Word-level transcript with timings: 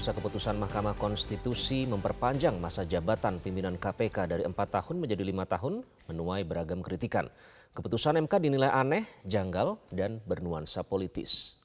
Pemirsa 0.00 0.16
keputusan 0.16 0.56
Mahkamah 0.56 0.96
Konstitusi 0.96 1.84
memperpanjang 1.84 2.56
masa 2.56 2.88
jabatan 2.88 3.36
pimpinan 3.36 3.76
KPK 3.76 4.32
dari 4.32 4.48
4 4.48 4.56
tahun 4.56 4.96
menjadi 4.96 5.20
lima 5.20 5.44
tahun 5.44 5.84
menuai 6.08 6.40
beragam 6.40 6.80
kritikan. 6.80 7.28
Keputusan 7.76 8.16
MK 8.24 8.32
dinilai 8.40 8.72
aneh, 8.72 9.04
janggal, 9.28 9.76
dan 9.92 10.24
bernuansa 10.24 10.80
politis. 10.88 11.60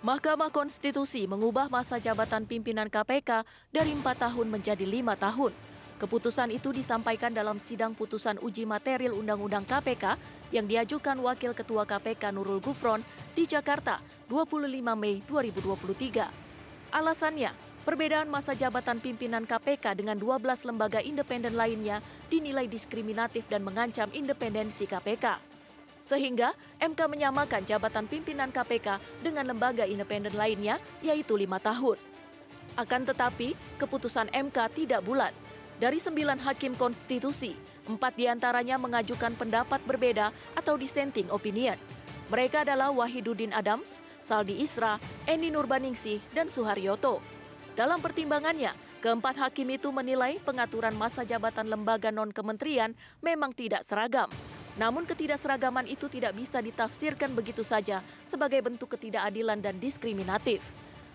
Mahkamah 0.00 0.48
Konstitusi 0.48 1.28
mengubah 1.28 1.68
masa 1.68 2.00
jabatan 2.00 2.48
pimpinan 2.48 2.88
KPK 2.88 3.44
dari 3.68 3.92
empat 3.92 4.32
tahun 4.32 4.48
menjadi 4.48 4.88
lima 4.88 5.12
tahun. 5.12 5.52
Keputusan 6.00 6.48
itu 6.48 6.72
disampaikan 6.72 7.28
dalam 7.28 7.60
sidang 7.60 7.92
putusan 7.92 8.40
uji 8.40 8.64
material 8.64 9.12
Undang-Undang 9.20 9.68
KPK 9.68 10.16
yang 10.48 10.64
diajukan 10.64 11.20
Wakil 11.20 11.52
Ketua 11.52 11.84
KPK 11.84 12.32
Nurul 12.32 12.56
Gufron 12.56 13.04
di 13.36 13.44
Jakarta 13.44 14.00
25 14.24 14.80
Mei 14.96 15.20
2023. 15.28 16.96
Alasannya, 16.96 17.52
perbedaan 17.84 18.32
masa 18.32 18.56
jabatan 18.56 18.96
pimpinan 18.96 19.44
KPK 19.44 19.92
dengan 19.92 20.16
12 20.16 20.72
lembaga 20.72 21.04
independen 21.04 21.52
lainnya 21.52 22.00
dinilai 22.32 22.64
diskriminatif 22.64 23.44
dan 23.44 23.60
mengancam 23.60 24.08
independensi 24.16 24.88
KPK. 24.88 25.36
Sehingga 26.00 26.56
MK 26.80 26.96
menyamakan 27.12 27.68
jabatan 27.68 28.08
pimpinan 28.08 28.48
KPK 28.48 29.20
dengan 29.20 29.52
lembaga 29.52 29.84
independen 29.84 30.32
lainnya, 30.32 30.80
yaitu 31.04 31.36
lima 31.36 31.60
tahun. 31.60 32.00
Akan 32.80 33.04
tetapi, 33.04 33.52
keputusan 33.76 34.32
MK 34.32 34.58
tidak 34.72 35.04
bulat. 35.04 35.36
Dari 35.80 35.96
sembilan 35.96 36.44
hakim 36.44 36.76
konstitusi, 36.76 37.56
empat 37.88 38.12
di 38.12 38.28
antaranya 38.28 38.76
mengajukan 38.76 39.32
pendapat 39.32 39.80
berbeda 39.88 40.28
atau 40.52 40.76
dissenting 40.76 41.32
opinion. 41.32 41.80
Mereka 42.28 42.68
adalah 42.68 42.92
Wahiduddin 42.92 43.56
Adams, 43.56 44.04
Saldi 44.20 44.60
Isra, 44.60 45.00
Eni 45.24 45.48
Nurbaningsih, 45.48 46.20
dan 46.36 46.52
Suharyoto. 46.52 47.24
Dalam 47.72 48.04
pertimbangannya, 48.04 48.76
keempat 49.00 49.40
hakim 49.40 49.72
itu 49.72 49.88
menilai 49.88 50.36
pengaturan 50.44 50.92
masa 51.00 51.24
jabatan 51.24 51.72
lembaga 51.72 52.12
non-kementerian 52.12 52.92
memang 53.24 53.56
tidak 53.56 53.80
seragam. 53.88 54.28
Namun 54.76 55.08
ketidakseragaman 55.08 55.88
itu 55.88 56.12
tidak 56.12 56.36
bisa 56.36 56.60
ditafsirkan 56.60 57.32
begitu 57.32 57.64
saja 57.64 58.04
sebagai 58.28 58.60
bentuk 58.60 59.00
ketidakadilan 59.00 59.64
dan 59.64 59.80
diskriminatif. 59.80 60.60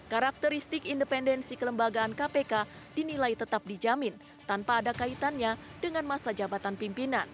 Karakteristik 0.06 0.86
independensi 0.86 1.58
kelembagaan 1.58 2.14
KPK 2.14 2.70
dinilai 2.94 3.34
tetap 3.34 3.66
dijamin 3.66 4.14
tanpa 4.46 4.78
ada 4.78 4.94
kaitannya 4.94 5.58
dengan 5.82 6.06
masa 6.06 6.30
jabatan 6.30 6.78
pimpinan. 6.78 7.26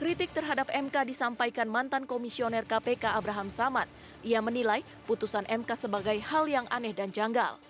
Kritik 0.00 0.32
terhadap 0.32 0.72
MK 0.72 1.04
disampaikan 1.04 1.68
mantan 1.68 2.08
komisioner 2.08 2.64
KPK 2.64 3.12
Abraham 3.14 3.52
Samad. 3.52 3.86
Ia 4.24 4.40
menilai 4.40 4.80
putusan 5.04 5.44
MK 5.46 5.76
sebagai 5.76 6.16
hal 6.24 6.48
yang 6.48 6.66
aneh 6.72 6.96
dan 6.96 7.12
janggal. 7.12 7.60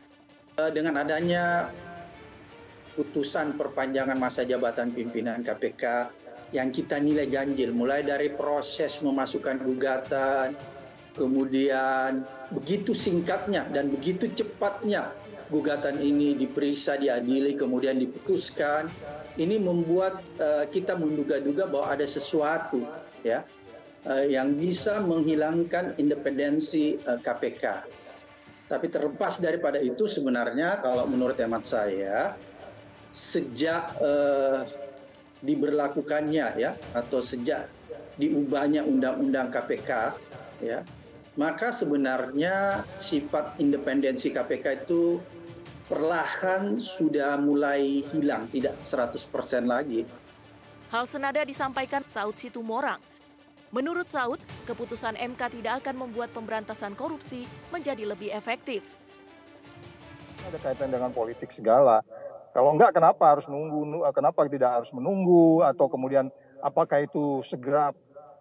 Dengan 0.54 1.02
adanya 1.02 1.74
putusan 2.94 3.58
perpanjangan 3.58 4.14
masa 4.16 4.46
jabatan 4.46 4.94
pimpinan 4.94 5.42
KPK 5.42 6.14
yang 6.54 6.70
kita 6.70 7.02
nilai 7.02 7.26
ganjil, 7.26 7.74
mulai 7.74 8.06
dari 8.06 8.30
proses 8.30 9.02
memasukkan 9.02 9.58
gugatan, 9.66 10.54
kemudian 11.14 12.26
begitu 12.50 12.92
singkatnya 12.92 13.66
dan 13.70 13.88
begitu 13.90 14.28
cepatnya 14.34 15.14
gugatan 15.52 16.00
ini 16.00 16.34
diperiksa, 16.34 16.96
diadili, 16.98 17.54
kemudian 17.54 18.00
diputuskan. 18.00 18.88
Ini 19.34 19.58
membuat 19.58 20.22
uh, 20.38 20.66
kita 20.70 20.94
menduga-duga 20.94 21.66
bahwa 21.66 21.98
ada 21.98 22.06
sesuatu 22.06 22.86
ya 23.26 23.42
uh, 24.06 24.24
yang 24.26 24.54
bisa 24.54 25.02
menghilangkan 25.02 25.98
independensi 25.98 27.02
uh, 27.02 27.18
eh, 27.18 27.20
KPK. 27.22 27.64
Tapi 28.70 28.86
terlepas 28.88 29.42
daripada 29.42 29.82
itu 29.82 30.06
sebenarnya 30.06 30.80
kalau 30.80 31.04
menurut 31.10 31.36
hemat 31.36 31.66
saya 31.66 32.38
sejak 33.10 33.94
uh, 33.98 34.64
diberlakukannya 35.44 36.46
ya 36.56 36.70
atau 36.96 37.20
sejak 37.20 37.68
diubahnya 38.16 38.86
undang-undang 38.86 39.50
KPK 39.50 39.90
ya 40.62 40.80
maka 41.34 41.74
sebenarnya 41.74 42.86
sifat 43.02 43.58
independensi 43.58 44.30
KPK 44.30 44.86
itu 44.86 45.18
perlahan 45.90 46.78
sudah 46.78 47.36
mulai 47.38 48.06
hilang 48.14 48.46
tidak 48.50 48.78
100% 48.86 49.66
lagi. 49.66 50.06
Hal 50.94 51.10
senada 51.10 51.42
disampaikan 51.42 52.06
Saud 52.06 52.38
Situmorang. 52.38 53.02
Menurut 53.74 54.06
Saud, 54.06 54.38
keputusan 54.70 55.18
MK 55.18 55.58
tidak 55.58 55.82
akan 55.82 56.06
membuat 56.06 56.30
pemberantasan 56.30 56.94
korupsi 56.94 57.42
menjadi 57.74 58.06
lebih 58.06 58.30
efektif. 58.30 58.86
Ada 60.46 60.62
kaitan 60.62 60.94
dengan 60.94 61.10
politik 61.10 61.50
segala 61.50 62.06
kalau 62.54 62.70
enggak, 62.70 62.94
kenapa 62.94 63.34
harus 63.34 63.50
nunggu? 63.50 64.06
Kenapa 64.14 64.46
tidak 64.46 64.70
harus 64.78 64.94
menunggu? 64.94 65.66
Atau 65.66 65.90
kemudian 65.90 66.30
apakah 66.62 67.02
itu 67.02 67.42
segera 67.42 67.90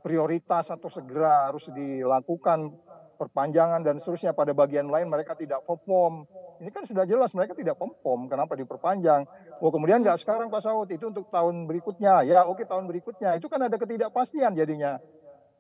prioritas 0.04 0.68
atau 0.68 0.92
segera 0.92 1.48
harus 1.48 1.72
dilakukan 1.72 2.76
perpanjangan 3.16 3.80
dan 3.82 3.96
seterusnya 3.98 4.36
pada 4.36 4.52
bagian 4.52 4.92
lain 4.92 5.08
mereka 5.08 5.34
tidak 5.40 5.64
perform. 5.64 6.28
Ini 6.60 6.70
kan 6.70 6.84
sudah 6.84 7.08
jelas 7.08 7.32
mereka 7.32 7.56
tidak 7.56 7.80
perform. 7.80 8.28
Kenapa 8.28 8.60
diperpanjang? 8.60 9.24
Oh 9.64 9.72
kemudian 9.72 10.04
enggak 10.04 10.20
sekarang 10.20 10.52
Pak 10.52 10.60
Saud 10.60 10.92
itu 10.92 11.08
untuk 11.08 11.32
tahun 11.32 11.66
berikutnya. 11.72 12.28
Ya 12.28 12.44
oke 12.44 12.68
tahun 12.68 12.86
berikutnya. 12.92 13.40
Itu 13.40 13.48
kan 13.48 13.64
ada 13.64 13.80
ketidakpastian 13.80 14.60
jadinya. 14.60 15.00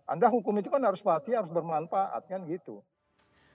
Anda 0.03 0.27
hukum 0.27 0.59
itu 0.59 0.67
kan 0.67 0.83
harus 0.83 0.99
pasti 0.99 1.31
harus 1.31 1.47
bermanfaat 1.47 2.27
kan 2.27 2.43
gitu. 2.51 2.83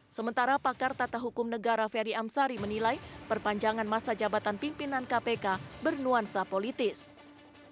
Sementara 0.08 0.56
pakar 0.56 0.96
tata 0.96 1.20
hukum 1.20 1.44
negara 1.44 1.84
Ferry 1.84 2.16
Amsari 2.16 2.56
menilai 2.56 2.96
perpanjangan 3.28 3.84
masa 3.84 4.16
jabatan 4.16 4.56
pimpinan 4.56 5.04
KPK 5.04 5.60
bernuansa 5.84 6.48
politis. 6.48 7.12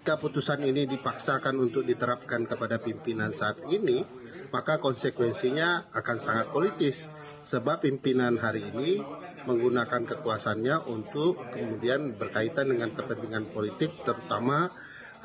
Keputusan 0.06 0.62
ini 0.62 0.86
dipaksakan 0.86 1.58
untuk 1.58 1.82
diterapkan 1.82 2.46
kepada 2.46 2.78
pimpinan 2.78 3.34
saat 3.34 3.58
ini, 3.66 4.06
maka 4.54 4.78
konsekuensinya 4.78 5.90
akan 5.90 6.16
sangat 6.22 6.46
politis. 6.54 7.10
Sebab 7.42 7.82
pimpinan 7.82 8.38
hari 8.38 8.70
ini 8.70 9.02
menggunakan 9.50 10.06
kekuasaannya 10.06 10.86
untuk 10.86 11.50
kemudian 11.50 12.14
berkaitan 12.14 12.70
dengan 12.70 12.94
kepentingan 12.94 13.50
politik, 13.50 13.98
terutama 14.06 14.70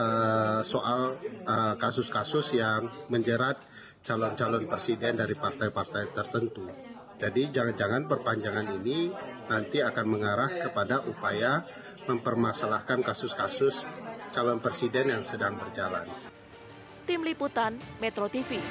uh, 0.02 0.66
soal 0.66 1.14
eh, 1.22 1.74
kasus-kasus 1.78 2.58
uh, 2.58 2.58
yang 2.58 2.82
menjerat 3.14 3.62
calon-calon 4.02 4.66
presiden 4.66 5.14
dari 5.14 5.38
partai-partai 5.38 6.10
tertentu. 6.10 6.66
Jadi 7.22 7.54
jangan-jangan 7.54 8.10
perpanjangan 8.10 8.82
ini 8.82 9.14
nanti 9.46 9.78
akan 9.86 10.06
mengarah 10.10 10.50
kepada 10.50 11.06
upaya 11.06 11.62
mempermasalahkan 12.10 13.06
kasus-kasus 13.06 13.86
calon 14.32 14.64
presiden 14.64 15.12
yang 15.14 15.24
sedang 15.28 15.60
berjalan. 15.60 16.08
Tim 17.06 17.22
Liputan 17.28 17.78
Metro 18.00 18.30
TV. 18.32 18.62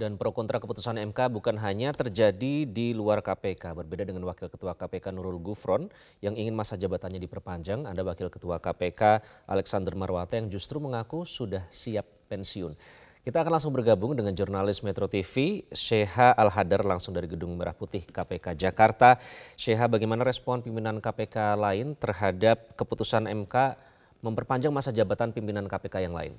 Dan 0.00 0.16
pro 0.16 0.32
kontra 0.32 0.56
keputusan 0.56 0.96
MK 1.12 1.28
bukan 1.28 1.60
hanya 1.60 1.92
terjadi 1.92 2.64
di 2.64 2.96
luar 2.96 3.20
KPK. 3.20 3.76
Berbeda 3.84 4.08
dengan 4.08 4.24
Wakil 4.24 4.48
Ketua 4.48 4.72
KPK 4.72 5.12
Nurul 5.12 5.36
Gufron 5.44 5.92
yang 6.24 6.40
ingin 6.40 6.56
masa 6.56 6.80
jabatannya 6.80 7.20
diperpanjang, 7.20 7.84
ada 7.84 8.00
Wakil 8.00 8.32
Ketua 8.32 8.64
KPK 8.64 9.20
Alexander 9.44 9.92
Marwata 9.92 10.40
yang 10.40 10.48
justru 10.48 10.80
mengaku 10.80 11.28
sudah 11.28 11.68
siap 11.68 12.08
pensiun. 12.32 12.72
Kita 13.20 13.44
akan 13.44 13.52
langsung 13.52 13.76
bergabung 13.76 14.16
dengan 14.16 14.32
jurnalis 14.32 14.80
Metro 14.80 15.04
TV, 15.04 15.60
Sheha 15.76 16.32
Al-Hadar 16.32 16.88
langsung 16.88 17.12
dari 17.12 17.28
Gedung 17.28 17.52
Merah 17.52 17.76
Putih 17.76 18.00
KPK 18.08 18.56
Jakarta. 18.56 19.20
Sheha, 19.60 19.84
bagaimana 19.92 20.24
respon 20.24 20.64
pimpinan 20.64 21.04
KPK 21.04 21.52
lain 21.52 21.92
terhadap 22.00 22.72
keputusan 22.80 23.28
MK 23.28 23.76
memperpanjang 24.24 24.72
masa 24.72 24.88
jabatan 24.88 25.36
pimpinan 25.36 25.68
KPK 25.68 26.08
yang 26.08 26.16
lain? 26.16 26.32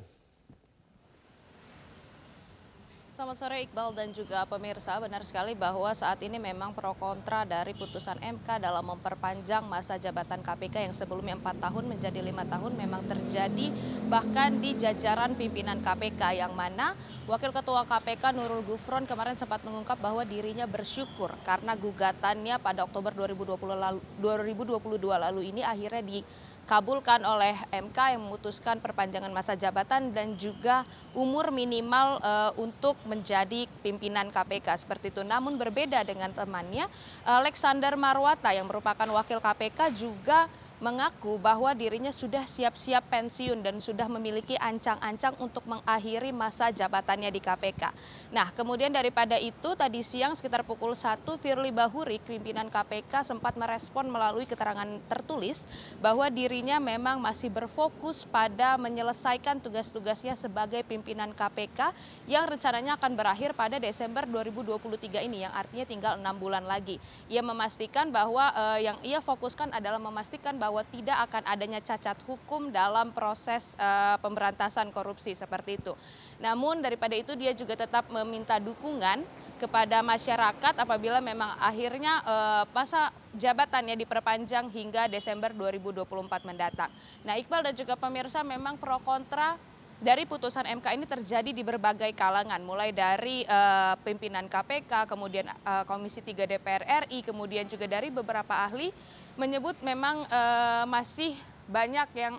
Selamat 3.22 3.38
sore 3.38 3.62
Iqbal 3.70 3.94
dan 3.94 4.10
juga 4.18 4.42
pemirsa. 4.50 4.98
Benar 4.98 5.22
sekali 5.22 5.54
bahwa 5.54 5.94
saat 5.94 6.26
ini 6.26 6.42
memang 6.42 6.74
pro 6.74 6.98
kontra 6.98 7.46
dari 7.46 7.70
putusan 7.78 8.18
MK 8.18 8.58
dalam 8.58 8.82
memperpanjang 8.82 9.62
masa 9.62 10.02
jabatan 10.02 10.42
KPK 10.42 10.90
yang 10.90 10.96
sebelumnya 10.98 11.38
4 11.38 11.54
tahun 11.62 11.86
menjadi 11.86 12.18
lima 12.18 12.50
tahun 12.50 12.74
memang 12.74 13.06
terjadi 13.06 13.70
bahkan 14.10 14.58
di 14.58 14.74
jajaran 14.74 15.38
pimpinan 15.38 15.86
KPK 15.86 16.42
yang 16.42 16.58
mana 16.58 16.98
Wakil 17.30 17.54
Ketua 17.54 17.86
KPK 17.86 18.34
Nurul 18.34 18.66
Gufron 18.66 19.06
kemarin 19.06 19.38
sempat 19.38 19.62
mengungkap 19.62 20.02
bahwa 20.02 20.26
dirinya 20.26 20.66
bersyukur 20.66 21.30
karena 21.46 21.78
gugatannya 21.78 22.58
pada 22.58 22.90
Oktober 22.90 23.14
2020 23.14 23.54
lalu, 23.78 24.02
2022 24.18 24.98
lalu 24.98 25.42
ini 25.46 25.62
akhirnya 25.62 26.02
di 26.02 26.26
dikabulkan 26.72 27.20
oleh 27.28 27.52
MK 27.68 28.16
yang 28.16 28.24
memutuskan 28.24 28.80
perpanjangan 28.80 29.28
masa 29.28 29.60
jabatan 29.60 30.16
dan 30.16 30.40
juga 30.40 30.88
umur 31.12 31.52
minimal 31.52 32.24
uh, 32.24 32.56
untuk 32.56 32.96
menjadi 33.04 33.68
pimpinan 33.84 34.32
KPK 34.32 34.80
seperti 34.80 35.12
itu. 35.12 35.20
Namun 35.20 35.60
berbeda 35.60 36.00
dengan 36.08 36.32
temannya 36.32 36.88
Alexander 37.28 38.00
Marwata 38.00 38.56
yang 38.56 38.72
merupakan 38.72 39.04
wakil 39.12 39.44
KPK 39.44 39.92
juga 40.00 40.48
mengaku 40.82 41.38
bahwa 41.38 41.70
dirinya 41.78 42.10
sudah 42.10 42.42
siap-siap 42.42 43.06
pensiun 43.06 43.62
dan 43.62 43.78
sudah 43.78 44.10
memiliki 44.10 44.58
ancang-ancang 44.58 45.38
untuk 45.38 45.62
mengakhiri 45.70 46.34
masa 46.34 46.74
jabatannya 46.74 47.30
di 47.30 47.38
KPK. 47.38 47.94
Nah, 48.34 48.50
kemudian 48.50 48.90
daripada 48.90 49.38
itu 49.38 49.78
tadi 49.78 50.02
siang 50.02 50.34
sekitar 50.34 50.66
pukul 50.66 50.98
1 50.98 51.22
Firly 51.38 51.70
Bahuri, 51.70 52.18
pimpinan 52.18 52.74
KPK 52.74 53.22
sempat 53.22 53.54
merespon 53.62 54.10
melalui 54.10 54.50
keterangan 54.50 54.90
tertulis 55.06 55.70
bahwa 56.02 56.26
dirinya 56.34 56.82
memang 56.82 57.22
masih 57.22 57.54
berfokus 57.54 58.26
pada 58.26 58.74
menyelesaikan 58.82 59.62
tugas-tugasnya 59.62 60.34
sebagai 60.34 60.82
pimpinan 60.82 61.30
KPK 61.38 61.94
yang 62.26 62.50
rencananya 62.50 62.98
akan 62.98 63.14
berakhir 63.14 63.54
pada 63.54 63.78
Desember 63.78 64.26
2023 64.26 65.30
ini 65.30 65.46
yang 65.46 65.54
artinya 65.54 65.86
tinggal 65.86 66.14
enam 66.18 66.34
bulan 66.42 66.66
lagi. 66.66 66.98
Ia 67.30 67.46
memastikan 67.46 68.10
bahwa 68.10 68.50
eh, 68.50 68.90
yang 68.90 68.98
ia 69.06 69.22
fokuskan 69.22 69.78
adalah 69.78 70.02
memastikan 70.02 70.58
bahwa 70.58 70.71
bahwa 70.72 70.88
tidak 70.88 71.28
akan 71.28 71.44
adanya 71.52 71.84
cacat 71.84 72.16
hukum 72.24 72.72
dalam 72.72 73.12
proses 73.12 73.76
uh, 73.76 74.16
pemberantasan 74.24 74.88
korupsi 74.96 75.36
seperti 75.36 75.76
itu. 75.76 75.92
Namun 76.40 76.80
daripada 76.80 77.12
itu 77.12 77.36
dia 77.36 77.52
juga 77.52 77.76
tetap 77.76 78.08
meminta 78.08 78.56
dukungan 78.56 79.28
kepada 79.60 80.00
masyarakat 80.00 80.74
apabila 80.80 81.20
memang 81.20 81.60
akhirnya 81.60 82.24
uh, 82.24 82.64
masa 82.72 83.12
jabatannya 83.36 84.00
diperpanjang 84.00 84.72
hingga 84.72 85.12
Desember 85.12 85.52
2024 85.52 86.48
mendatang. 86.48 86.88
Nah, 87.28 87.36
Iqbal 87.36 87.68
dan 87.68 87.76
juga 87.76 88.00
pemirsa 88.00 88.40
memang 88.40 88.80
pro 88.80 88.96
kontra 89.04 89.60
dari 90.02 90.26
putusan 90.26 90.66
MK 90.66 90.98
ini 90.98 91.06
terjadi 91.06 91.54
di 91.54 91.62
berbagai 91.62 92.10
kalangan, 92.18 92.58
mulai 92.66 92.90
dari 92.90 93.46
uh, 93.46 93.94
pimpinan 94.02 94.50
KPK, 94.50 95.06
kemudian 95.06 95.46
uh, 95.62 95.86
Komisi 95.86 96.26
3 96.26 96.50
DPR 96.50 97.06
RI, 97.06 97.22
kemudian 97.22 97.70
juga 97.70 97.86
dari 97.86 98.10
beberapa 98.10 98.66
ahli 98.66 98.90
menyebut 99.38 99.78
memang 99.86 100.26
uh, 100.26 100.90
masih 100.90 101.38
banyak 101.70 102.10
yang 102.18 102.36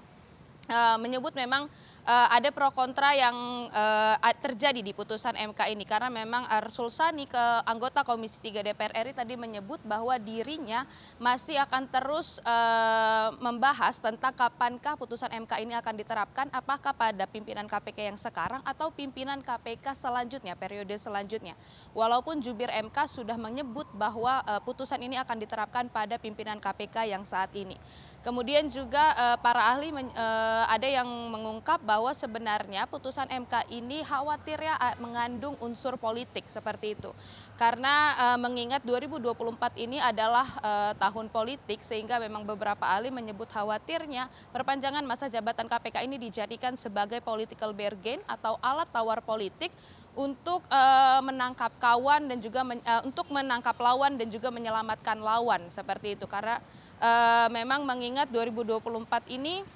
menyebut 1.03 1.35
memang 1.35 1.67
ada 2.03 2.51
pro 2.51 2.75
kontra 2.75 3.15
yang 3.15 3.35
uh, 3.71 4.19
terjadi 4.43 4.83
di 4.83 4.91
putusan 4.91 5.39
MK 5.39 5.71
ini 5.71 5.87
karena 5.87 6.11
memang 6.11 6.43
Arsul 6.51 6.91
Sani 6.91 7.31
ke 7.31 7.45
anggota 7.63 8.03
Komisi 8.03 8.43
3 8.43 8.59
DPR 8.67 9.07
RI 9.07 9.15
tadi 9.15 9.39
menyebut 9.39 9.79
bahwa 9.87 10.19
dirinya 10.19 10.83
masih 11.23 11.63
akan 11.63 11.87
terus 11.87 12.43
membahas 13.39 14.03
tentang 14.03 14.35
kapankah 14.35 14.99
putusan 14.99 15.31
MK 15.31 15.63
ini 15.63 15.79
akan 15.79 15.95
diterapkan 15.95 16.47
apakah 16.51 16.91
pada 16.91 17.25
pimpinan 17.31 17.71
KPK 17.71 18.11
yang 18.11 18.19
sekarang 18.19 18.61
atau 18.67 18.91
pimpinan 18.91 19.39
KPK 19.39 19.95
selanjutnya 19.95 20.59
periode 20.59 20.95
selanjutnya. 20.99 21.55
Walaupun 21.95 22.43
jubir 22.43 22.69
MK 22.73 23.07
sudah 23.07 23.39
menyebut 23.39 23.87
bahwa 23.95 24.43
putusan 24.67 24.99
ini 25.07 25.15
akan 25.23 25.39
diterapkan 25.39 25.87
pada 25.87 26.19
pimpinan 26.19 26.59
KPK 26.59 27.15
yang 27.15 27.23
saat 27.23 27.55
ini. 27.55 27.79
Kemudian 28.23 28.71
juga 28.71 29.11
uh, 29.19 29.39
para 29.43 29.75
ahli 29.75 29.91
uh, 29.91 30.65
ada 30.71 30.87
yang 30.87 31.07
mengungkap 31.07 31.83
bahwa 31.83 32.15
sebenarnya 32.15 32.87
putusan 32.87 33.27
MK 33.27 33.67
ini 33.75 34.07
khawatirnya 34.07 34.79
mengandung 35.03 35.59
unsur 35.59 35.99
politik 35.99 36.47
seperti 36.47 36.95
itu. 36.95 37.11
Karena 37.59 38.15
mengingat 38.39 38.83
2024 38.83 39.79
ini 39.79 40.03
adalah 40.03 40.47
tahun 40.99 41.31
politik 41.31 41.79
sehingga 41.79 42.19
memang 42.19 42.43
beberapa 42.43 42.83
ahli 42.83 43.15
menyebut 43.15 43.47
khawatirnya 43.47 44.27
perpanjangan 44.51 45.05
masa 45.07 45.31
jabatan 45.31 45.71
KPK 45.71 46.03
ini 46.03 46.19
dijadikan 46.19 46.75
sebagai 46.75 47.23
political 47.23 47.71
bargain 47.71 48.19
atau 48.27 48.59
alat 48.59 48.91
tawar 48.91 49.23
politik 49.23 49.71
untuk 50.19 50.67
menangkap 51.23 51.71
kawan 51.79 52.27
dan 52.27 52.39
juga 52.43 52.67
untuk 53.07 53.31
menangkap 53.31 53.79
lawan 53.79 54.19
dan 54.19 54.27
juga 54.27 54.51
menyelamatkan 54.51 55.23
lawan 55.23 55.71
seperti 55.71 56.19
itu 56.19 56.27
karena 56.27 56.59
uh, 57.03 57.51
memang 57.51 57.83
mengingat 57.83 58.31
2024 58.31 59.27
ini 59.35 59.67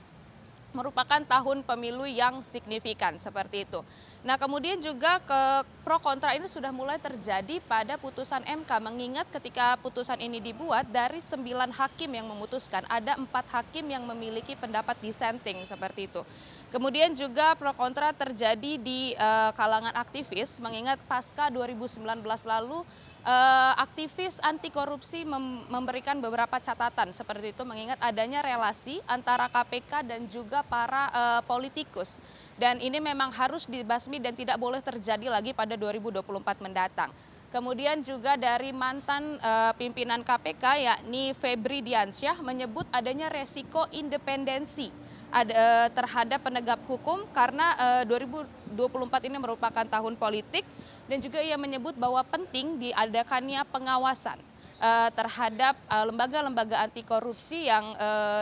merupakan 0.71 1.21
tahun 1.25 1.65
pemilu 1.65 2.05
yang 2.05 2.45
signifikan 2.45 3.17
seperti 3.17 3.65
itu. 3.65 3.81
Nah 4.27 4.35
kemudian 4.35 4.83
juga 4.83 5.23
ke 5.23 5.43
pro 5.87 6.03
kontra 6.03 6.35
ini 6.35 6.51
sudah 6.51 6.75
mulai 6.75 6.99
terjadi 6.99 7.63
pada 7.63 7.95
putusan 7.95 8.43
MK 8.43 8.71
mengingat 8.83 9.31
ketika 9.31 9.79
putusan 9.79 10.19
ini 10.19 10.43
dibuat 10.43 10.91
dari 10.91 11.23
sembilan 11.23 11.71
hakim 11.71 12.11
yang 12.11 12.27
memutuskan 12.27 12.83
ada 12.91 13.15
empat 13.15 13.47
hakim 13.55 13.87
yang 13.87 14.03
memiliki 14.03 14.59
pendapat 14.59 14.99
dissenting 14.99 15.63
seperti 15.63 16.11
itu. 16.11 16.27
Kemudian 16.75 17.15
juga 17.15 17.55
pro 17.55 17.71
kontra 17.71 18.11
terjadi 18.11 18.83
di 18.83 19.15
uh, 19.15 19.55
kalangan 19.55 19.95
aktivis 19.95 20.59
mengingat 20.59 20.99
pasca 21.07 21.47
2019 21.47 22.03
lalu 22.51 22.83
uh, 23.23 23.73
aktivis 23.79 24.43
anti 24.43 24.75
korupsi 24.75 25.23
mem 25.23 25.71
memberikan 25.71 26.19
beberapa 26.19 26.59
catatan 26.59 27.15
seperti 27.15 27.55
itu 27.55 27.63
mengingat 27.63 28.03
adanya 28.03 28.43
relasi 28.43 28.99
antara 29.07 29.47
KPK 29.47 30.03
dan 30.03 30.27
juga 30.27 30.67
para 30.67 31.15
uh, 31.15 31.41
politikus 31.47 32.19
dan 32.57 32.81
ini 32.81 32.97
memang 33.01 33.29
harus 33.33 33.69
dibasmi 33.69 34.17
dan 34.21 34.33
tidak 34.33 34.57
boleh 34.57 34.81
terjadi 34.81 35.29
lagi 35.29 35.53
pada 35.53 35.77
2024 35.77 36.65
mendatang. 36.65 37.13
Kemudian 37.47 38.03
juga 38.03 38.35
dari 38.35 38.75
mantan 38.75 39.39
uh, 39.39 39.73
pimpinan 39.79 40.21
KPK 40.21 40.65
yakni 40.83 41.33
Febri 41.33 41.81
Diansyah 41.81 42.43
menyebut 42.43 42.85
adanya 42.91 43.31
resiko 43.31 43.87
independensi 43.95 44.91
ada, 45.31 45.89
terhadap 45.95 46.43
penegak 46.43 46.83
hukum 46.91 47.23
karena 47.31 48.03
uh, 48.03 48.05
2024 48.05 49.31
ini 49.31 49.37
merupakan 49.39 49.87
tahun 49.87 50.19
politik 50.19 50.67
dan 51.07 51.23
juga 51.23 51.39
ia 51.39 51.55
menyebut 51.55 51.95
bahwa 51.95 52.19
penting 52.27 52.83
diadakannya 52.83 53.63
pengawasan 53.71 54.37
uh, 54.83 55.09
terhadap 55.15 55.79
eh, 55.87 56.05
lembaga-lembaga 56.13 56.83
anti 56.83 57.07
korupsi 57.07 57.71
yang 57.71 57.95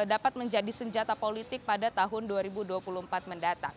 dapat 0.08 0.32
menjadi 0.32 0.72
senjata 0.72 1.12
politik 1.12 1.60
pada 1.62 1.92
tahun 1.92 2.24
2024 2.24 2.80
mendatang. 3.28 3.76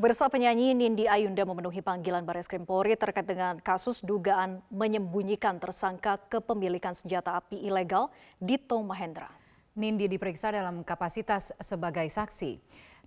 Pemirsa 0.00 0.32
penyanyi 0.32 0.72
Nindi 0.72 1.04
Ayunda 1.04 1.44
memenuhi 1.44 1.84
panggilan 1.84 2.24
Baris 2.24 2.48
Krim 2.48 2.64
Polri 2.64 2.96
terkait 2.96 3.28
dengan 3.28 3.60
kasus 3.60 4.00
dugaan 4.00 4.64
menyembunyikan 4.72 5.60
tersangka 5.60 6.16
kepemilikan 6.32 6.96
senjata 6.96 7.36
api 7.36 7.60
ilegal 7.68 8.08
di 8.40 8.56
Tom 8.56 8.88
Mahendra. 8.88 9.28
Nindi 9.76 10.08
diperiksa 10.08 10.56
dalam 10.56 10.88
kapasitas 10.88 11.52
sebagai 11.60 12.08
saksi. 12.08 12.56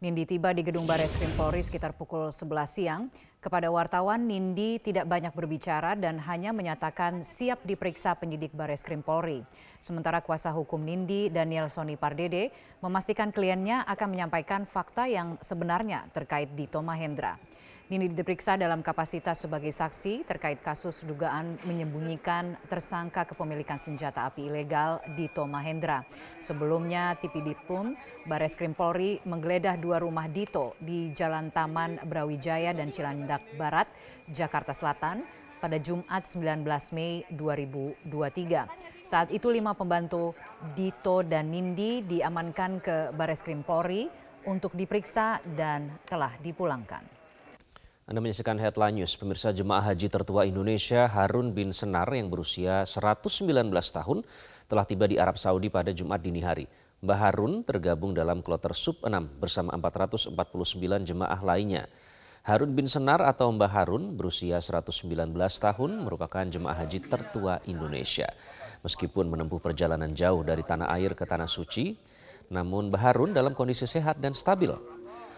Nindi 0.04 0.28
tiba 0.28 0.52
di 0.52 0.68
gedung 0.68 0.84
Baris 0.84 1.16
Krim 1.16 1.32
Polri 1.40 1.64
sekitar 1.64 1.96
pukul 1.96 2.28
11 2.28 2.44
siang. 2.68 3.08
Kepada 3.40 3.72
wartawan, 3.72 4.28
Nindi 4.28 4.76
tidak 4.76 5.08
banyak 5.08 5.32
berbicara 5.32 5.96
dan 5.96 6.20
hanya 6.20 6.52
menyatakan 6.52 7.24
siap 7.24 7.64
diperiksa 7.64 8.12
penyidik 8.20 8.52
Baris 8.52 8.84
Krim 8.84 9.00
Polri. 9.00 9.48
Sementara 9.80 10.20
kuasa 10.20 10.52
hukum 10.52 10.84
Nindi, 10.84 11.32
Daniel 11.32 11.72
Soni 11.72 11.96
Pardede, 11.96 12.52
memastikan 12.84 13.32
kliennya 13.32 13.88
akan 13.88 14.12
menyampaikan 14.12 14.68
fakta 14.68 15.08
yang 15.08 15.40
sebenarnya 15.40 16.12
terkait 16.12 16.52
Dito 16.52 16.84
Mahendra. 16.84 17.40
Nini 17.92 18.08
diperiksa 18.08 18.56
dalam 18.56 18.80
kapasitas 18.80 19.44
sebagai 19.44 19.68
saksi 19.68 20.24
terkait 20.24 20.64
kasus 20.64 21.04
dugaan 21.04 21.60
menyembunyikan 21.68 22.56
tersangka 22.72 23.28
kepemilikan 23.28 23.76
senjata 23.76 24.24
api 24.32 24.48
ilegal 24.48 25.04
di 25.20 25.28
Mahendra. 25.44 26.08
Sebelumnya 26.40 27.20
TPD 27.20 27.60
pun 27.68 27.92
Bares 28.24 28.56
Krim 28.56 28.72
Polri 28.72 29.20
menggeledah 29.28 29.76
dua 29.76 30.00
rumah 30.00 30.32
Dito 30.32 30.80
di 30.80 31.12
Jalan 31.12 31.52
Taman 31.52 32.00
Brawijaya 32.08 32.72
dan 32.72 32.88
Cilandak 32.88 33.44
Barat, 33.60 33.92
Jakarta 34.32 34.72
Selatan 34.72 35.28
pada 35.60 35.76
Jumat 35.76 36.24
19 36.24 36.64
Mei 36.96 37.28
2023. 37.36 39.04
Saat 39.04 39.28
itu 39.36 39.52
lima 39.52 39.76
pembantu 39.76 40.32
Dito 40.72 41.20
dan 41.20 41.52
Nindi 41.52 42.00
diamankan 42.00 42.80
ke 42.80 43.12
Bares 43.12 43.44
Krim 43.44 43.60
Polri 43.60 44.08
untuk 44.48 44.72
diperiksa 44.72 45.44
dan 45.52 45.92
telah 46.08 46.32
dipulangkan. 46.40 47.13
Anda 48.04 48.20
menyaksikan 48.20 48.60
headline 48.60 49.00
news. 49.00 49.16
Pemirsa 49.16 49.56
jemaah 49.56 49.80
haji 49.80 50.12
tertua 50.12 50.44
Indonesia 50.44 51.08
Harun 51.08 51.56
bin 51.56 51.72
Senar 51.72 52.12
yang 52.12 52.28
berusia 52.28 52.84
119 52.84 53.48
tahun 53.72 54.28
telah 54.68 54.84
tiba 54.84 55.08
di 55.08 55.16
Arab 55.16 55.40
Saudi 55.40 55.72
pada 55.72 55.96
Jumat 55.96 56.20
dini 56.20 56.44
hari. 56.44 56.68
Mbah 57.00 57.16
Harun 57.16 57.64
tergabung 57.64 58.12
dalam 58.12 58.44
kloter 58.44 58.76
Sub 58.76 59.00
6 59.08 59.40
bersama 59.40 59.72
449 59.80 60.36
jemaah 61.08 61.40
lainnya. 61.48 61.88
Harun 62.44 62.76
bin 62.76 62.92
Senar 62.92 63.24
atau 63.24 63.48
Mbah 63.56 63.72
Harun 63.72 64.20
berusia 64.20 64.60
119 64.60 65.08
tahun 65.40 65.92
merupakan 66.04 66.44
jemaah 66.44 66.84
haji 66.84 67.08
tertua 67.08 67.64
Indonesia. 67.72 68.28
Meskipun 68.84 69.32
menempuh 69.32 69.64
perjalanan 69.64 70.12
jauh 70.12 70.44
dari 70.44 70.68
tanah 70.68 70.92
air 70.92 71.16
ke 71.16 71.24
tanah 71.24 71.48
suci, 71.48 71.96
namun 72.52 72.92
Mbah 72.92 73.00
Harun 73.00 73.32
dalam 73.32 73.56
kondisi 73.56 73.88
sehat 73.88 74.20
dan 74.20 74.36
stabil. 74.36 74.76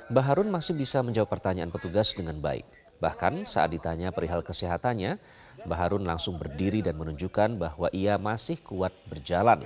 Mbah 0.05 0.21
Harun 0.21 0.53
masih 0.53 0.77
bisa 0.77 1.01
menjawab 1.01 1.33
pertanyaan 1.33 1.73
petugas 1.73 2.13
dengan 2.13 2.37
baik. 2.37 2.61
Bahkan 3.01 3.49
saat 3.49 3.73
ditanya 3.73 4.13
perihal 4.13 4.45
kesehatannya, 4.45 5.17
Mbah 5.65 5.79
Harun 5.81 6.05
langsung 6.05 6.37
berdiri 6.37 6.85
dan 6.85 6.93
menunjukkan 6.93 7.57
bahwa 7.57 7.89
ia 7.89 8.13
masih 8.21 8.61
kuat 8.61 8.93
berjalan. 9.09 9.65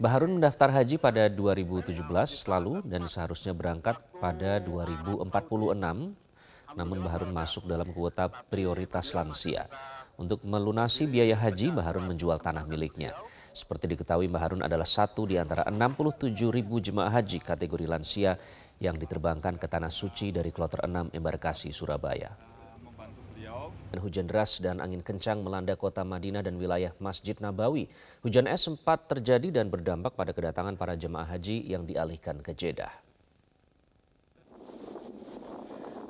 Mbah 0.00 0.08
Harun 0.08 0.40
mendaftar 0.40 0.72
haji 0.72 0.96
pada 0.96 1.28
2017 1.28 2.00
lalu 2.48 2.80
dan 2.80 3.04
seharusnya 3.04 3.52
berangkat 3.52 4.00
pada 4.16 4.56
2046. 4.64 5.28
Namun 6.72 6.96
Mbah 7.04 7.12
Harun 7.12 7.32
masuk 7.36 7.68
dalam 7.68 7.92
kuota 7.92 8.32
prioritas 8.48 9.12
lansia. 9.12 9.68
Untuk 10.16 10.40
melunasi 10.48 11.04
biaya 11.04 11.36
haji, 11.36 11.76
Mbah 11.76 11.84
Harun 11.92 12.08
menjual 12.08 12.40
tanah 12.40 12.64
miliknya. 12.64 13.12
Seperti 13.52 13.90
diketahui 13.90 14.32
Mbah 14.32 14.42
Harun 14.48 14.62
adalah 14.64 14.86
satu 14.86 15.28
di 15.28 15.36
antara 15.36 15.66
67 15.68 16.30
ribu 16.48 16.80
jemaah 16.80 17.10
haji 17.10 17.42
kategori 17.42 17.86
lansia 17.90 18.38
yang 18.78 18.98
diterbangkan 18.98 19.58
ke 19.58 19.66
Tanah 19.66 19.90
Suci 19.90 20.30
dari 20.30 20.54
Kloter 20.54 20.86
6 20.86 21.14
Embarkasi, 21.14 21.74
Surabaya. 21.74 22.48
Hujan 23.98 24.28
deras 24.28 24.60
dan 24.60 24.84
angin 24.84 25.00
kencang 25.00 25.40
melanda 25.40 25.72
kota 25.74 26.04
Madinah 26.04 26.44
dan 26.44 26.60
wilayah 26.60 26.92
Masjid 27.00 27.34
Nabawi. 27.40 27.88
Hujan 28.20 28.44
es 28.44 28.62
sempat 28.68 29.08
terjadi 29.08 29.48
dan 29.48 29.72
berdampak 29.72 30.12
pada 30.12 30.36
kedatangan 30.36 30.76
para 30.76 30.94
jemaah 30.94 31.26
haji 31.26 31.64
yang 31.64 31.88
dialihkan 31.88 32.44
ke 32.44 32.52
Jeddah. 32.52 32.92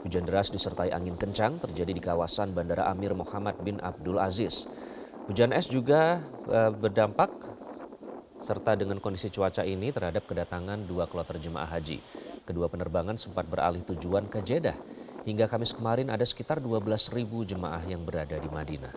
Hujan 0.03 0.27
deras 0.27 0.51
disertai 0.51 0.95
angin 0.95 1.19
kencang 1.19 1.59
terjadi 1.59 1.91
di 1.95 2.03
kawasan 2.03 2.55
Bandara 2.55 2.87
Amir 2.91 3.15
Muhammad 3.15 3.59
bin 3.63 3.83
Abdul 3.83 4.19
Aziz. 4.19 4.71
Hujan 5.27 5.53
es 5.53 5.69
juga 5.69 6.23
e, 6.49 6.59
berdampak 6.73 7.29
serta 8.39 8.79
dengan 8.79 9.03
kondisi 9.03 9.29
cuaca 9.31 9.67
ini 9.67 9.91
terhadap 9.91 10.27
kedatangan 10.27 10.87
dua 10.87 11.11
kloter 11.11 11.43
jemaah 11.43 11.67
haji. 11.67 11.99
Kedua 12.47 12.71
penerbangan 12.71 13.19
sempat 13.19 13.45
beralih 13.45 13.83
tujuan 13.85 14.31
ke 14.31 14.41
Jeddah. 14.41 14.79
Hingga 15.27 15.51
Kamis 15.51 15.77
kemarin 15.77 16.09
ada 16.09 16.25
sekitar 16.25 16.63
12 16.63 17.13
ribu 17.13 17.45
jemaah 17.45 17.85
yang 17.85 18.07
berada 18.07 18.39
di 18.39 18.49
Madinah. 18.49 18.95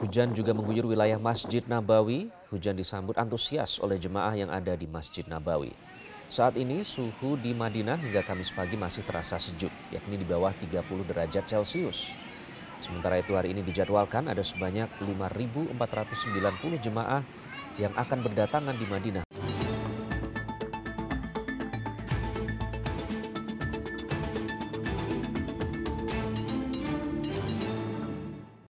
Hujan 0.00 0.36
juga 0.36 0.52
mengguyur 0.52 0.88
wilayah 0.88 1.16
Masjid 1.16 1.64
Nabawi. 1.64 2.28
Hujan 2.52 2.76
disambut 2.76 3.16
antusias 3.16 3.80
oleh 3.80 3.96
jemaah 3.96 4.32
yang 4.36 4.48
ada 4.52 4.76
di 4.76 4.84
Masjid 4.84 5.24
Nabawi. 5.24 5.72
Saat 6.28 6.56
ini 6.56 6.80
suhu 6.84 7.36
di 7.36 7.52
Madinah 7.52 8.00
hingga 8.00 8.24
Kamis 8.24 8.52
pagi 8.52 8.76
masih 8.76 9.04
terasa 9.04 9.36
sejuk, 9.36 9.72
yakni 9.92 10.16
di 10.16 10.24
bawah 10.24 10.52
30 10.56 10.80
derajat 11.08 11.44
Celcius. 11.44 12.12
Sementara 12.80 13.18
itu 13.20 13.34
hari 13.36 13.52
ini 13.52 13.62
dijadwalkan 13.66 14.30
ada 14.30 14.42
sebanyak 14.42 14.88
5.490 15.02 15.74
jemaah 16.78 17.22
yang 17.78 17.92
akan 17.98 18.18
berdatangan 18.22 18.76
di 18.78 18.86
Madinah. 18.86 19.23